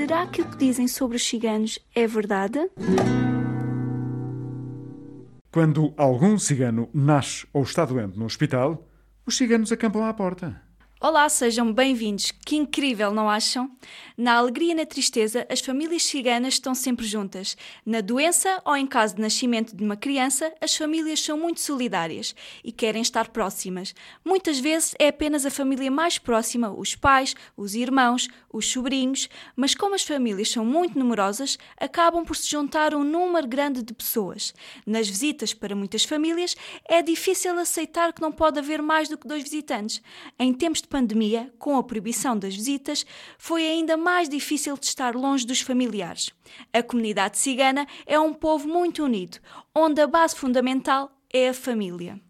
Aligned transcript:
Será 0.00 0.26
que 0.26 0.40
o 0.40 0.48
que 0.48 0.56
dizem 0.56 0.88
sobre 0.88 1.18
os 1.18 1.22
ciganos 1.22 1.78
é 1.94 2.06
verdade? 2.06 2.58
Quando 5.52 5.92
algum 5.94 6.38
cigano 6.38 6.88
nasce 6.94 7.46
ou 7.52 7.62
está 7.64 7.84
doente 7.84 8.18
no 8.18 8.24
hospital, 8.24 8.88
os 9.26 9.36
ciganos 9.36 9.70
acampam 9.70 10.02
à 10.02 10.14
porta. 10.14 10.62
Olá, 11.02 11.26
sejam 11.30 11.72
bem-vindos. 11.72 12.30
Que 12.30 12.56
incrível, 12.56 13.10
não 13.10 13.30
acham? 13.30 13.70
Na 14.18 14.34
alegria 14.34 14.72
e 14.72 14.74
na 14.74 14.84
tristeza, 14.84 15.46
as 15.48 15.60
famílias 15.60 16.02
ciganas 16.02 16.52
estão 16.52 16.74
sempre 16.74 17.06
juntas. 17.06 17.56
Na 17.86 18.02
doença 18.02 18.60
ou 18.66 18.76
em 18.76 18.86
caso 18.86 19.14
de 19.16 19.22
nascimento 19.22 19.74
de 19.74 19.82
uma 19.82 19.96
criança, 19.96 20.52
as 20.60 20.76
famílias 20.76 21.18
são 21.22 21.38
muito 21.38 21.58
solidárias 21.58 22.34
e 22.62 22.70
querem 22.70 23.00
estar 23.00 23.30
próximas. 23.30 23.94
Muitas 24.22 24.58
vezes 24.58 24.94
é 24.98 25.08
apenas 25.08 25.46
a 25.46 25.50
família 25.50 25.90
mais 25.90 26.18
próxima, 26.18 26.70
os 26.70 26.94
pais, 26.94 27.34
os 27.56 27.74
irmãos, 27.74 28.28
os 28.52 28.70
sobrinhos, 28.70 29.26
mas 29.56 29.74
como 29.74 29.94
as 29.94 30.02
famílias 30.02 30.50
são 30.50 30.66
muito 30.66 30.98
numerosas, 30.98 31.58
acabam 31.78 32.26
por 32.26 32.36
se 32.36 32.50
juntar 32.50 32.94
um 32.94 33.04
número 33.04 33.48
grande 33.48 33.82
de 33.82 33.94
pessoas. 33.94 34.52
Nas 34.86 35.08
visitas 35.08 35.54
para 35.54 35.74
muitas 35.74 36.04
famílias, 36.04 36.54
é 36.86 37.00
difícil 37.00 37.58
aceitar 37.58 38.12
que 38.12 38.20
não 38.20 38.30
pode 38.30 38.58
haver 38.58 38.82
mais 38.82 39.08
do 39.08 39.16
que 39.16 39.26
dois 39.26 39.42
visitantes. 39.42 40.02
Em 40.38 40.52
tempos 40.52 40.82
de 40.82 40.89
pandemia, 40.90 41.50
com 41.56 41.78
a 41.78 41.82
proibição 41.84 42.36
das 42.36 42.54
visitas, 42.54 43.06
foi 43.38 43.64
ainda 43.64 43.96
mais 43.96 44.28
difícil 44.28 44.76
de 44.76 44.86
estar 44.86 45.14
longe 45.14 45.46
dos 45.46 45.60
familiares. 45.60 46.30
A 46.72 46.82
comunidade 46.82 47.38
cigana 47.38 47.86
é 48.04 48.18
um 48.18 48.34
povo 48.34 48.68
muito 48.68 49.04
unido, 49.04 49.38
onde 49.72 50.00
a 50.00 50.06
base 50.08 50.34
fundamental 50.34 51.10
é 51.32 51.50
a 51.50 51.54
família. 51.54 52.20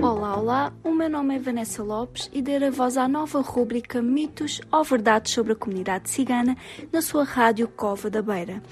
Olá, 0.00 0.36
olá, 0.36 0.72
o 0.82 0.90
meu 0.92 1.10
nome 1.10 1.36
é 1.36 1.38
Vanessa 1.38 1.82
Lopes 1.82 2.30
e 2.32 2.40
darei 2.40 2.70
voz 2.70 2.96
à 2.96 3.06
nova 3.06 3.40
rúbrica 3.40 4.00
Mitos 4.00 4.60
ou 4.72 4.82
Verdades 4.82 5.32
sobre 5.32 5.52
a 5.52 5.56
Comunidade 5.56 6.10
Cigana 6.10 6.56
na 6.90 7.02
sua 7.02 7.22
rádio 7.22 7.68
Cova 7.68 8.08
da 8.08 8.22
Beira. 8.22 8.62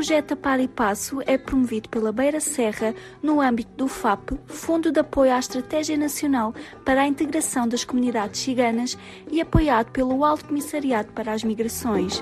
Projeto 0.00 0.34
Par 0.34 0.58
e 0.58 0.66
Passo 0.66 1.20
é 1.26 1.36
promovido 1.36 1.90
pela 1.90 2.10
Beira 2.10 2.40
Serra 2.40 2.94
no 3.22 3.38
âmbito 3.38 3.70
do 3.76 3.86
FAP, 3.86 4.30
Fundo 4.46 4.90
de 4.90 4.98
Apoio 4.98 5.30
à 5.30 5.38
Estratégia 5.38 5.94
Nacional 5.94 6.54
para 6.86 7.02
a 7.02 7.06
Integração 7.06 7.68
das 7.68 7.84
Comunidades 7.84 8.40
Ciganas 8.40 8.96
e 9.30 9.42
apoiado 9.42 9.90
pelo 9.90 10.24
Alto 10.24 10.46
Comissariado 10.46 11.12
para 11.12 11.32
as 11.32 11.44
Migrações. 11.44 12.18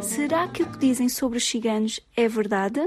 Será 0.00 0.48
que 0.48 0.62
o 0.62 0.66
que 0.66 0.78
dizem 0.78 1.10
sobre 1.10 1.36
os 1.36 1.46
ciganos 1.46 2.00
é 2.16 2.26
verdade? 2.26 2.80